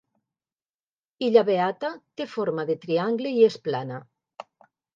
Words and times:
Illa 1.27 1.43
Beata 1.49 1.91
té 2.21 2.29
forma 2.33 2.67
de 2.73 2.79
triangle 2.87 3.37
i 3.39 3.47
és 3.53 3.61
plana. 3.69 4.01